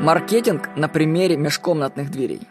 Маркетинг 0.00 0.68
на 0.76 0.88
примере 0.88 1.38
межкомнатных 1.38 2.10
дверей. 2.10 2.42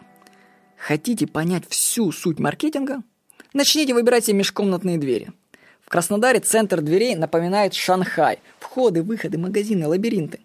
Хотите 0.76 1.28
понять 1.28 1.62
всю 1.68 2.10
суть 2.10 2.40
маркетинга? 2.40 3.02
Начните 3.54 3.94
выбирать 3.94 4.24
себе 4.24 4.38
межкомнатные 4.38 4.98
двери. 4.98 5.30
В 5.80 5.88
Краснодаре 5.88 6.40
центр 6.40 6.80
дверей 6.80 7.14
напоминает 7.14 7.72
Шанхай. 7.72 8.40
Входы, 8.58 9.04
выходы, 9.04 9.38
магазины, 9.38 9.86
лабиринты. 9.86 10.40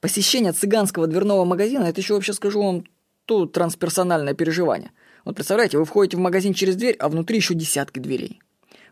Посещение 0.00 0.52
цыганского 0.52 1.08
дверного 1.08 1.44
магазина– 1.44 1.84
это 1.84 2.00
еще 2.00 2.14
вообще, 2.14 2.32
скажу 2.32 2.62
вам, 2.62 2.84
то 3.24 3.46
трансперсональное 3.46 4.34
переживание. 4.34 4.92
Вот 5.24 5.34
представляете, 5.34 5.78
вы 5.78 5.84
входите 5.84 6.16
в 6.16 6.20
магазин 6.20 6.54
через 6.54 6.76
дверь, 6.76 6.94
а 7.00 7.08
внутри 7.08 7.38
еще 7.38 7.54
десятки 7.54 7.98
дверей. 7.98 8.40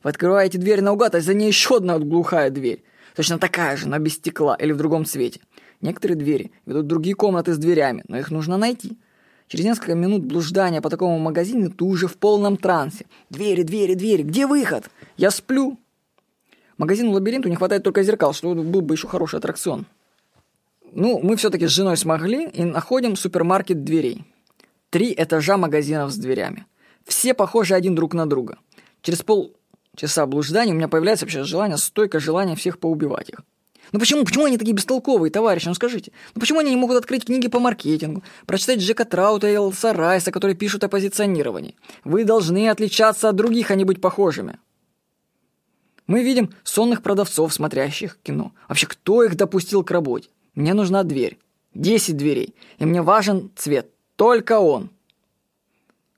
Вы 0.02 0.10
открываете 0.10 0.58
дверь 0.58 0.80
наугад, 0.80 1.14
а 1.14 1.20
за 1.20 1.34
ней 1.34 1.46
еще 1.46 1.76
одна 1.76 2.00
глухая 2.00 2.50
дверь. 2.50 2.82
Точно 3.14 3.38
такая 3.38 3.76
же, 3.76 3.88
но 3.88 3.98
без 4.00 4.14
стекла 4.14 4.56
или 4.56 4.72
в 4.72 4.76
другом 4.76 5.04
цвете. 5.04 5.40
Некоторые 5.84 6.16
двери 6.16 6.50
ведут 6.64 6.86
в 6.86 6.88
другие 6.88 7.14
комнаты 7.14 7.52
с 7.52 7.58
дверями, 7.58 8.04
но 8.08 8.16
их 8.16 8.30
нужно 8.30 8.56
найти. 8.56 8.96
Через 9.48 9.66
несколько 9.66 9.94
минут 9.94 10.24
блуждания 10.24 10.80
по 10.80 10.88
такому 10.88 11.18
магазину 11.18 11.70
ты 11.70 11.84
уже 11.84 12.08
в 12.08 12.16
полном 12.16 12.56
трансе. 12.56 13.04
Двери, 13.28 13.64
двери, 13.64 13.92
двери, 13.92 14.22
где 14.22 14.46
выход? 14.46 14.88
Я 15.18 15.30
сплю. 15.30 15.78
Магазину 16.78 17.10
лабиринту 17.10 17.50
не 17.50 17.56
хватает 17.56 17.82
только 17.82 18.02
зеркал, 18.02 18.32
что 18.32 18.54
был 18.54 18.80
бы 18.80 18.94
еще 18.94 19.08
хороший 19.08 19.40
аттракцион. 19.40 19.84
Ну, 20.90 21.20
мы 21.22 21.36
все-таки 21.36 21.66
с 21.66 21.70
женой 21.70 21.98
смогли 21.98 22.48
и 22.48 22.64
находим 22.64 23.14
супермаркет 23.14 23.84
дверей. 23.84 24.24
Три 24.88 25.14
этажа 25.14 25.58
магазинов 25.58 26.12
с 26.12 26.16
дверями. 26.16 26.64
Все 27.04 27.34
похожи 27.34 27.74
один 27.74 27.94
друг 27.94 28.14
на 28.14 28.26
друга. 28.26 28.56
Через 29.02 29.22
полчаса 29.22 30.24
блуждания 30.24 30.72
у 30.72 30.76
меня 30.78 30.88
появляется 30.88 31.26
вообще 31.26 31.44
желание, 31.44 31.76
стойкое 31.76 32.22
желание 32.22 32.56
всех 32.56 32.78
поубивать 32.78 33.28
их. 33.28 33.40
Ну 33.94 34.00
почему, 34.00 34.24
почему 34.24 34.46
они 34.46 34.58
такие 34.58 34.74
бестолковые, 34.74 35.30
товарищи, 35.30 35.68
ну 35.68 35.74
скажите? 35.74 36.10
Ну 36.34 36.40
почему 36.40 36.58
они 36.58 36.70
не 36.70 36.76
могут 36.76 36.96
открыть 36.96 37.26
книги 37.26 37.46
по 37.46 37.60
маркетингу, 37.60 38.24
прочитать 38.44 38.80
Джека 38.80 39.04
Траута 39.04 39.46
и 39.46 39.52
Элса 39.54 39.92
Райса, 39.92 40.32
которые 40.32 40.56
пишут 40.56 40.82
о 40.82 40.88
позиционировании? 40.88 41.76
Вы 42.02 42.24
должны 42.24 42.68
отличаться 42.68 43.28
от 43.28 43.36
других, 43.36 43.70
а 43.70 43.76
не 43.76 43.84
быть 43.84 44.00
похожими. 44.00 44.58
Мы 46.08 46.24
видим 46.24 46.50
сонных 46.64 47.04
продавцов, 47.04 47.54
смотрящих 47.54 48.18
кино. 48.20 48.50
Вообще, 48.68 48.88
кто 48.88 49.22
их 49.22 49.36
допустил 49.36 49.84
к 49.84 49.92
работе? 49.92 50.28
Мне 50.56 50.74
нужна 50.74 51.04
дверь. 51.04 51.38
Десять 51.72 52.16
дверей. 52.16 52.52
И 52.78 52.84
мне 52.86 53.00
важен 53.00 53.52
цвет. 53.54 53.90
Только 54.16 54.58
он. 54.58 54.90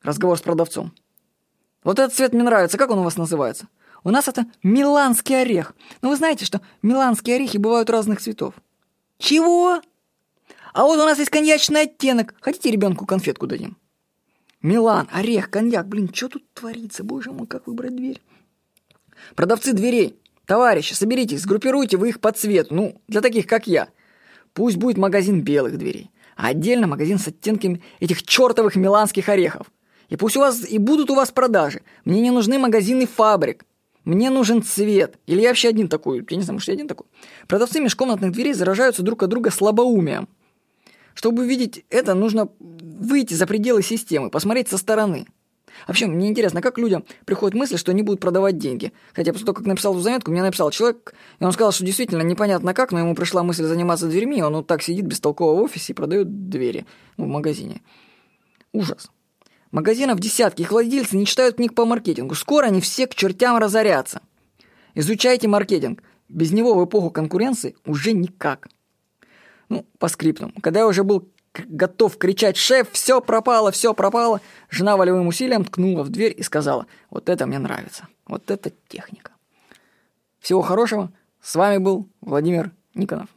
Разговор 0.03 0.39
с 0.39 0.41
продавцом. 0.41 0.95
Вот 1.85 1.99
этот 1.99 2.15
цвет 2.15 2.33
мне 2.33 2.43
нравится. 2.43 2.79
Как 2.79 2.89
он 2.89 3.01
у 3.01 3.05
вас 3.05 3.19
называется? 3.19 3.69
У 4.07 4.11
нас 4.11 4.29
это 4.29 4.47
миланский 4.63 5.43
орех. 5.43 5.75
Но 6.01 6.11
вы 6.11 6.17
знаете, 6.17 6.45
что 6.45 6.61
миланские 6.81 7.35
орехи 7.35 7.57
бывают 7.57 7.91
разных 7.91 8.21
цветов. 8.21 8.55
Чего? 9.19 9.81
А 10.73 10.85
вот 10.85 11.01
у 11.01 11.05
нас 11.05 11.19
есть 11.19 11.33
коньячный 11.33 11.83
оттенок. 11.83 12.37
Хотите 12.41 12.71
ребенку 12.71 13.05
конфетку 13.05 13.49
дадим? 13.49 13.77
Милан, 14.63 15.09
орех, 15.11 15.51
коньяк. 15.51 15.89
Блин, 15.89 16.09
что 16.15 16.29
тут 16.29 16.45
творится? 16.55 17.03
Боже 17.03 17.33
мой, 17.33 17.49
как 17.49 17.67
выбрать 17.67 17.97
дверь? 17.97 18.23
Продавцы 19.35 19.73
дверей. 19.73 20.17
Товарищи, 20.45 20.93
соберитесь, 20.93 21.41
сгруппируйте 21.41 21.97
вы 21.97 22.11
их 22.11 22.21
по 22.21 22.31
цвету. 22.31 22.77
Ну, 22.77 23.03
для 23.09 23.21
таких, 23.21 23.49
как 23.49 23.67
я. 23.67 23.89
Пусть 24.53 24.77
будет 24.77 24.99
магазин 24.99 25.41
белых 25.41 25.79
дверей. 25.79 26.13
А 26.37 26.47
отдельно 26.47 26.87
магазин 26.87 27.19
с 27.19 27.27
оттенками 27.27 27.83
этих 27.99 28.23
чертовых 28.23 28.77
миланских 28.77 29.29
орехов. 29.29 29.67
И 30.11 30.15
пусть 30.15 30.37
у 30.37 30.41
вас 30.41 30.65
и 30.65 30.79
будут 30.79 31.11
у 31.11 31.17
вас 31.17 31.33
продажи. 31.33 31.83
Мне 32.05 32.21
не 32.21 32.31
нужны 32.31 32.57
магазины 32.61 33.05
фабрик. 33.09 33.65
Мне 34.07 34.31
нужен 34.31 34.63
цвет. 34.63 35.19
Или 35.27 35.43
я 35.43 35.49
вообще 35.49 35.69
один 35.69 35.89
такой. 35.89 36.25
Я 36.31 36.37
не 36.37 36.43
знаю, 36.45 36.55
может, 36.55 36.69
я 36.69 36.75
один 36.75 36.87
такой. 36.87 37.07
Продавцы 37.49 37.81
межкомнатных 37.81 38.31
дверей 38.31 38.55
заражаются 38.55 39.03
друг 39.03 39.25
от 39.25 39.31
друга 39.31 39.51
слабоумием. 39.51 40.29
Чтобы 41.15 41.43
увидеть 41.43 41.85
это, 41.91 42.15
нужно 42.15 42.49
выйти 42.61 43.35
за 43.35 43.49
пределы 43.49 43.83
системы, 43.83 44.31
посмотреть 44.31 44.69
со 44.69 44.79
стороны. 44.79 45.27
Вообще, 45.89 46.07
мне 46.07 46.29
интересно, 46.29 46.63
как 46.63 46.79
людям 46.79 47.05
приходит 47.25 47.57
мысль, 47.59 47.77
что 47.77 47.91
они 47.91 48.03
будут 48.03 48.21
продавать 48.21 48.59
деньги. 48.59 48.93
Хотя 49.13 49.33
после 49.33 49.47
того, 49.47 49.57
как 49.57 49.67
написал 49.67 49.93
эту 49.93 50.03
заметку, 50.03 50.31
мне 50.31 50.43
написал 50.43 50.71
человек, 50.71 51.15
и 51.41 51.45
он 51.45 51.51
сказал, 51.51 51.73
что 51.73 51.85
действительно 51.85 52.23
непонятно 52.23 52.75
как, 52.75 52.93
но 52.93 53.01
ему 53.01 53.17
пришла 53.17 53.43
мысль 53.43 53.65
заниматься 53.65 54.07
дверьми, 54.07 54.39
и 54.39 54.43
он 54.43 54.55
вот 54.55 54.69
так 54.69 54.83
сидит 54.83 55.05
бестолково 55.05 55.59
в 55.59 55.65
офисе 55.65 55.93
и 55.93 55.97
продает 55.97 56.49
двери 56.49 56.87
ну, 57.17 57.25
в 57.25 57.29
магазине. 57.29 57.83
Ужас. 58.73 59.11
Магазинов 59.71 60.21
десятки, 60.21 60.63
их 60.63 60.71
владельцы 60.71 61.17
не 61.17 61.27
читают 61.27 61.57
книг 61.57 61.75
по 61.75 61.85
маркетингу. 61.85 62.35
Скоро 62.35 62.67
они 62.67 62.81
все 62.81 63.07
к 63.07 63.15
чертям 63.15 63.59
разорятся. 63.59 64.23
Изучайте 64.95 65.49
маркетинг. 65.49 66.03
Без 66.29 66.53
него 66.53 66.75
в 66.75 66.85
эпоху 66.85 67.11
конкуренции 67.11 67.77
уже 67.85 68.13
никак. 68.13 68.69
Ну, 69.69 69.85
по 69.99 70.09
скриптам. 70.09 70.53
Когда 70.63 70.81
я 70.81 70.87
уже 70.87 71.05
был 71.05 71.29
готов 71.53 72.19
кричать 72.19 72.57
«Шеф, 72.57 72.91
все 72.93 73.21
пропало, 73.21 73.71
все 73.71 73.95
пропало!», 73.95 74.41
жена 74.71 74.97
волевым 74.97 75.27
усилием 75.27 75.65
ткнула 75.65 76.03
в 76.03 76.11
дверь 76.11 76.35
и 76.37 76.43
сказала 76.43 76.87
«Вот 77.11 77.29
это 77.29 77.47
мне 77.47 77.59
нравится, 77.59 78.09
вот 78.27 78.51
это 78.51 78.73
техника». 78.89 79.33
Всего 80.41 80.63
хорошего. 80.63 81.13
С 81.41 81.55
вами 81.55 81.79
был 81.79 82.09
Владимир 82.21 82.73
Никонов. 82.95 83.29